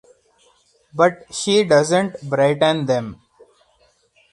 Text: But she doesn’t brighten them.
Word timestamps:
But 0.95 1.31
she 1.31 1.63
doesn’t 1.63 2.27
brighten 2.27 2.87
them. 2.87 3.21